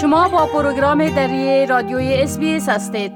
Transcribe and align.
شما 0.00 0.28
با 0.28 0.46
پروگرام 0.46 1.08
دری 1.08 1.66
رادیوی 1.66 2.14
اس 2.14 2.38
هستید. 2.68 3.12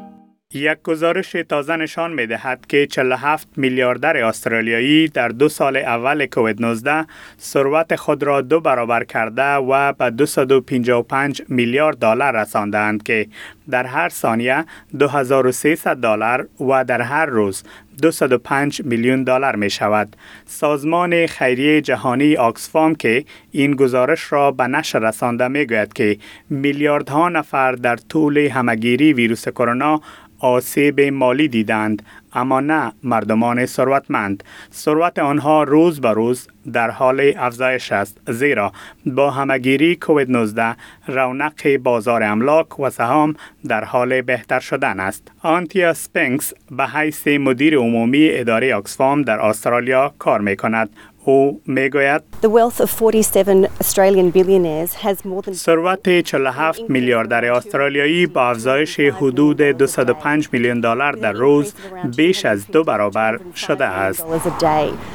یک 0.54 0.82
گزارش 0.82 1.36
تازه 1.48 1.76
نشان 1.76 2.12
می 2.12 2.26
دهد 2.26 2.66
که 2.66 2.86
47 2.86 3.48
میلیاردر 3.56 4.16
استرالیایی 4.16 5.08
در 5.08 5.28
دو 5.28 5.48
سال 5.48 5.76
اول 5.76 6.26
کووید 6.26 6.62
19 6.62 7.06
ثروت 7.40 7.96
خود 7.96 8.22
را 8.22 8.40
دو 8.40 8.60
برابر 8.60 9.04
کرده 9.04 9.54
و 9.54 9.92
به 9.92 10.10
255 10.10 11.42
میلیارد 11.48 11.98
دلار 11.98 12.36
رساندند 12.36 13.02
که 13.02 13.26
در 13.70 13.86
هر 13.86 14.08
ثانیه 14.08 14.64
2300 14.98 15.96
دلار 15.96 16.48
و 16.60 16.84
در 16.84 17.00
هر 17.00 17.26
روز 17.26 17.62
205 18.02 18.82
میلیون 18.84 19.24
دلار 19.24 19.56
می 19.56 19.70
شود. 19.70 20.16
سازمان 20.46 21.26
خیریه 21.26 21.80
جهانی 21.80 22.36
آکسفام 22.36 22.94
که 22.94 23.24
این 23.50 23.76
گزارش 23.76 24.32
را 24.32 24.50
به 24.50 24.66
نشر 24.66 24.98
رسانده 24.98 25.48
می 25.48 25.66
گوید 25.66 25.92
که 25.92 26.18
میلیاردها 26.50 27.28
نفر 27.28 27.72
در 27.72 27.96
طول 27.96 28.38
همگیری 28.38 29.12
ویروس 29.12 29.48
کرونا 29.48 30.00
آسیب 30.38 31.00
مالی 31.00 31.48
دیدند 31.48 32.02
اما 32.34 32.60
نه 32.60 32.92
مردمان 33.02 33.66
ثروتمند. 33.66 34.44
ثروت 34.72 35.18
آنها 35.18 35.62
روز 35.62 36.00
به 36.00 36.12
روز 36.12 36.48
در 36.72 36.90
حال 36.90 37.32
افزایش 37.36 37.92
است 37.92 38.20
زیرا 38.28 38.72
با 39.06 39.30
همگیری 39.30 39.96
کووید 39.96 40.30
19 40.30 40.76
رونق 41.08 41.76
بازار 41.76 42.22
املاک 42.22 42.80
و 42.80 42.90
سهام 42.90 43.34
در 43.68 43.84
حال 43.84 44.22
بهتر 44.22 44.60
شدن 44.60 45.00
است. 45.00 45.32
آنتیا 45.42 45.92
سپنکس 45.92 46.52
به 46.70 46.86
حیث 46.86 47.28
مدیر 47.28 47.76
عمومی 47.76 48.28
اداره 48.30 48.74
آکسفام 48.74 49.22
در 49.22 49.40
استرالیا 49.40 50.14
کار 50.18 50.40
می 50.40 50.56
کند 50.56 50.90
می‌گوید 51.66 52.22
ثروت 55.52 56.20
47 56.20 56.80
میلیاردر 56.88 57.44
استرالیایی 57.44 58.26
با 58.26 58.50
افزایش 58.50 59.00
حدود 59.00 59.56
205 59.56 60.48
میلیون 60.52 60.80
دلار 60.80 61.12
در 61.12 61.32
روز 61.32 61.74
بیش 62.16 62.44
از 62.44 62.66
دو 62.66 62.84
برابر 62.84 63.38
شده 63.56 63.84
است. 63.84 64.26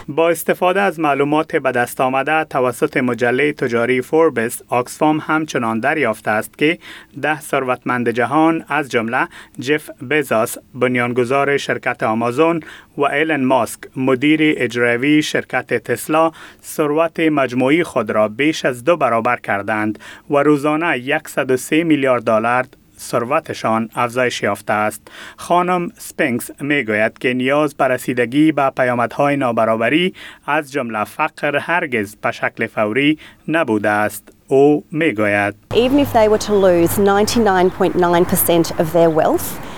با 0.08 0.30
استفاده 0.30 0.82
از 0.82 1.00
معلومات 1.00 1.56
به 1.56 1.72
دست 1.72 2.02
آمده 2.02 2.44
توسط 2.44 2.98
مجله 2.98 3.54
تجاری 3.54 4.02
فوربس، 4.02 4.62
آکسفام 4.70 5.20
همچنان 5.20 5.80
دریافته 5.80 6.32
است 6.32 6.58
که 6.58 6.80
ده 7.22 7.42
ثروتمند 7.42 8.10
جهان 8.10 8.66
از 8.68 8.90
جمله 8.90 9.28
جف 9.60 9.90
بزاس 10.10 10.58
بنیانگذار 10.76 11.58
شرکت 11.58 12.04
آمازون 12.04 12.60
و 12.98 13.04
ایلن 13.04 13.44
ماسک 13.44 13.80
مدیر 13.96 14.40
اجرایی 14.58 15.22
شرکت 15.22 15.78
تسلا 16.00 16.32
ثروت 16.64 17.20
مجموعی 17.20 17.84
خود 17.84 18.12
را 18.12 18.28
بیش 18.28 18.66
از 18.66 18.84
دو 18.84 18.98
برابر 18.98 19.38
کردند 19.38 20.00
و 20.30 20.38
روزانه 20.38 21.22
103 21.26 21.84
میلیارد 21.84 22.24
دلار 22.24 22.66
ثروتشان 23.00 23.90
افزایش 23.96 24.44
یافته 24.44 24.74
است. 24.74 25.02
خانم 25.38 25.92
سپنکس 25.98 26.62
می 26.62 26.84
گوید 26.84 27.18
که 27.18 27.34
نیاز 27.34 27.76
به 27.76 27.88
رسیدگی 27.88 28.52
به 28.52 28.70
پیامدهای 28.70 29.38
نابرابری 29.38 30.14
از 30.46 30.72
جمله 30.72 31.04
فقر 31.04 31.58
هرگز 31.58 32.16
به 32.16 32.32
شکل 32.32 32.68
فوری 32.68 33.18
نبوده 33.48 33.90
است. 33.90 34.34
او 34.48 34.84
می 34.92 35.14
گوید 35.14 35.56
Even 35.74 36.00
if 36.00 36.14
they 36.14 36.28
were 36.28 36.44
to 36.48 36.54
lose 36.54 36.94
99.9% 36.98 38.80
of 38.80 38.94
their 38.94 39.10
wealth, 39.10 39.69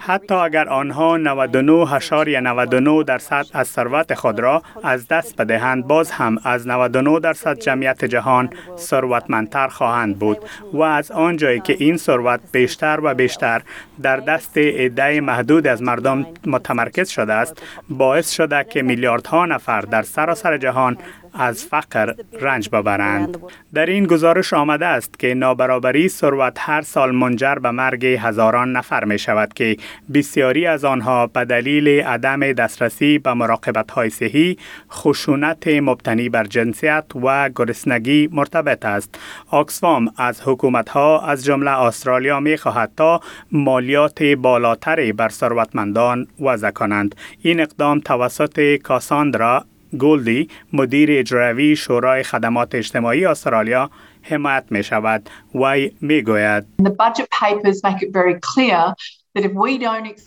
حتی 0.00 0.34
اگر 0.34 0.68
آنها 0.68 1.18
99.99 1.18 3.04
درصد 3.06 3.46
از 3.52 3.68
ثروت 3.68 4.14
خود 4.14 4.40
را 4.40 4.62
از 4.82 5.08
دست 5.08 5.36
بدهند 5.36 5.86
باز 5.86 6.10
هم 6.10 6.38
از 6.44 6.66
99 6.66 7.20
درصد 7.20 7.58
جمعیت 7.58 8.04
جهان 8.04 8.50
ثروتمندتر 8.78 9.68
خواهند 9.68 10.18
بود 10.18 10.38
و 10.72 10.82
از 10.82 11.10
آنجایی 11.10 11.60
که 11.60 11.76
این 11.78 11.96
ثروت 11.96 12.40
بیشتر 12.52 13.00
و 13.02 13.14
بیشتر 13.14 13.62
در 14.02 14.16
دست 14.16 14.58
عده 14.58 15.20
محدود 15.20 15.66
از 15.66 15.82
مردم 15.82 16.26
متمرکز 16.46 17.08
شده 17.08 17.32
است 17.32 17.62
باعث 17.88 18.30
شده 18.30 18.64
که 18.64 18.82
میلیاردها 18.82 19.46
نفر 19.46 19.80
در 19.80 20.02
سراسر 20.02 20.58
جهان 20.58 20.98
از 21.34 21.64
فقر 21.64 22.14
رنج 22.40 22.68
ببرند. 22.68 23.38
در 23.74 23.86
این 23.86 24.06
گزارش 24.06 24.52
آمده 24.52 24.86
است 24.86 25.18
که 25.18 25.34
نابرابری 25.34 26.08
ثروت 26.08 26.56
هر 26.58 26.82
سال 26.82 27.10
منجر 27.10 27.54
به 27.54 27.70
مرگ 27.70 28.06
هزاران 28.06 28.72
نفر 28.72 29.04
می 29.04 29.18
شود 29.18 29.54
که 29.54 29.76
بسیاری 30.14 30.66
از 30.66 30.84
آنها 30.84 31.26
به 31.26 31.44
دلیل 31.44 31.88
عدم 31.88 32.52
دسترسی 32.52 33.18
به 33.18 33.34
مراقبت 33.34 33.90
های 33.90 34.10
صحی، 34.10 34.58
خشونت 34.90 35.68
مبتنی 35.68 36.28
بر 36.28 36.44
جنسیت 36.44 37.04
و 37.22 37.48
گرسنگی 37.48 38.28
مرتبط 38.32 38.84
است. 38.84 39.18
آکسفام 39.50 40.12
از 40.16 40.40
حکومت 40.44 40.88
ها 40.88 41.20
از 41.20 41.44
جمله 41.44 41.70
استرالیا 41.70 42.40
می 42.40 42.56
خواهد 42.56 42.90
تا 42.96 43.20
مالیات 43.52 44.22
بالاتری 44.22 45.12
بر 45.12 45.28
ثروتمندان 45.28 46.26
وضع 46.40 46.70
کنند. 46.70 47.14
این 47.42 47.60
اقدام 47.60 48.00
توسط 48.00 48.76
کاساندرا 48.76 49.64
گولدی 49.98 50.48
مدیر 50.72 51.08
اجرایی 51.12 51.76
شورای 51.76 52.22
خدمات 52.22 52.74
اجتماعی 52.74 53.26
استرالیا 53.26 53.90
حمایت 54.22 54.64
می 54.70 54.82
شود 54.82 55.30
وی 55.54 55.92
می 56.00 56.22
گوید 56.22 56.64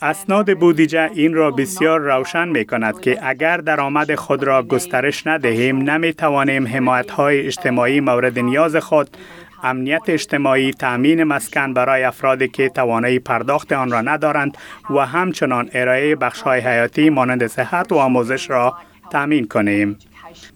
اسناد 0.01 0.59
بودجه 0.59 1.09
این 1.13 1.33
را 1.33 1.51
بسیار 1.51 1.99
روشن 1.99 2.47
می 2.47 2.65
کند 2.65 3.01
که 3.01 3.19
اگر 3.27 3.57
درآمد 3.57 4.15
خود 4.15 4.43
را 4.43 4.63
گسترش 4.63 5.27
ندهیم 5.27 5.89
نمی 5.89 6.13
توانیم 6.13 6.67
حمایت 6.67 7.11
های 7.11 7.45
اجتماعی 7.47 7.99
مورد 7.99 8.39
نیاز 8.39 8.75
خود 8.75 9.17
امنیت 9.63 10.01
اجتماعی 10.07 10.73
تأمین 10.73 11.23
مسکن 11.23 11.73
برای 11.73 12.03
افرادی 12.03 12.47
که 12.47 12.69
توانایی 12.69 13.19
پرداخت 13.19 13.71
آن 13.73 13.91
را 13.91 14.01
ندارند 14.01 14.57
و 14.89 14.99
همچنان 14.99 15.69
ارائه 15.73 16.15
بخش 16.15 16.41
های 16.41 16.59
حیاتی 16.59 17.09
مانند 17.09 17.47
صحت 17.47 17.91
و 17.91 17.95
آموزش 17.95 18.49
را 18.49 18.77
تامین 19.11 19.47
کنیم. 19.47 19.97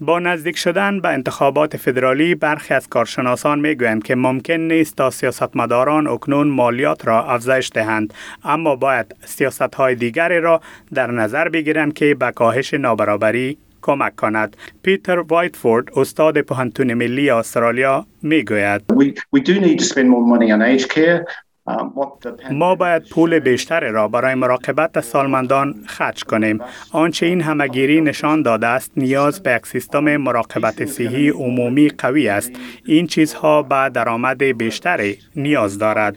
با 0.00 0.18
نزدیک 0.18 0.56
شدن 0.56 1.00
به 1.00 1.08
انتخابات 1.08 1.76
فدرالی 1.76 2.34
برخی 2.34 2.74
از 2.74 2.88
کارشناسان 2.88 3.60
می‌گویند 3.60 4.02
که 4.02 4.14
ممکن 4.14 4.54
نیست 4.54 4.96
تا 4.96 5.10
سیاستمداران 5.10 6.06
اکنون 6.06 6.48
مالیات 6.48 7.06
را 7.06 7.24
افزایش 7.24 7.70
دهند 7.74 8.14
اما 8.44 8.76
باید 8.76 9.16
سیاست 9.24 9.74
های 9.74 9.94
دیگری 9.94 10.40
را 10.40 10.60
در 10.94 11.10
نظر 11.10 11.48
بگیرند 11.48 11.92
که 11.92 12.14
به 12.14 12.30
کاهش 12.30 12.74
نابرابری 12.74 13.58
کمک 13.82 14.16
کند. 14.16 14.56
پیتر 14.82 15.18
وایتفورد 15.18 15.98
استاد 15.98 16.40
پوهنتون 16.40 16.94
ملی 16.94 17.30
استرالیا 17.30 18.06
می‌گوید. 18.22 18.82
ما 22.50 22.74
باید 22.74 23.08
پول 23.08 23.38
بیشتری 23.38 23.90
را 23.92 24.08
برای 24.08 24.34
مراقبت 24.34 25.00
سالمندان 25.00 25.74
خرج 25.86 26.24
کنیم. 26.24 26.60
آنچه 26.92 27.26
این 27.26 27.40
همگیری 27.40 28.00
نشان 28.00 28.42
داده 28.42 28.66
است 28.66 28.92
نیاز 28.96 29.42
به 29.42 29.52
یک 29.52 29.66
سیستم 29.66 30.16
مراقبت 30.16 30.84
صحی 30.84 31.28
عمومی 31.28 31.88
قوی 31.88 32.28
است. 32.28 32.52
این 32.86 33.06
چیزها 33.06 33.62
به 33.62 33.90
درآمد 33.94 34.42
بیشتری 34.42 35.18
نیاز 35.36 35.78
دارد. 35.78 36.16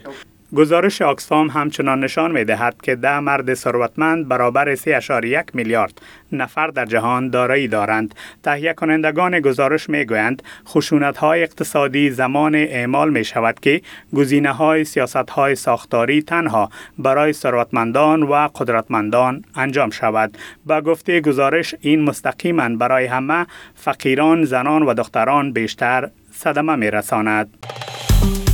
گزارش 0.54 1.02
آکسفام 1.02 1.48
همچنان 1.48 2.04
نشان 2.04 2.30
می 2.32 2.44
دهد 2.44 2.76
که 2.82 2.94
ده 2.96 3.20
مرد 3.20 3.54
ثروتمند 3.54 4.28
برابر 4.28 4.76
3.1 4.76 5.54
میلیارد 5.54 6.00
نفر 6.32 6.66
در 6.66 6.84
جهان 6.84 7.30
دارایی 7.30 7.68
دارند. 7.68 8.14
تهیه 8.42 8.72
کنندگان 8.72 9.40
گزارش 9.40 9.88
می 9.88 10.04
گویند 10.04 10.42
خشونت 10.68 11.16
های 11.16 11.42
اقتصادی 11.42 12.10
زمان 12.10 12.54
اعمال 12.54 13.10
می 13.10 13.24
شود 13.24 13.60
که 13.60 13.80
گزینه 14.14 14.52
های 14.52 14.84
سیاست 14.84 15.30
های 15.30 15.54
ساختاری 15.54 16.22
تنها 16.22 16.70
برای 16.98 17.32
ثروتمندان 17.32 18.22
و 18.22 18.48
قدرتمندان 18.54 19.44
انجام 19.56 19.90
شود. 19.90 20.38
با 20.66 20.80
گفته 20.80 21.20
گزارش 21.20 21.74
این 21.80 22.00
مستقیما 22.00 22.68
برای 22.68 23.06
همه 23.06 23.46
فقیران، 23.74 24.44
زنان 24.44 24.82
و 24.82 24.94
دختران 24.94 25.52
بیشتر 25.52 26.10
صدمه 26.32 26.76
می 26.76 26.90
رساند. 26.90 27.48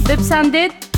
بپسندید 0.08 0.72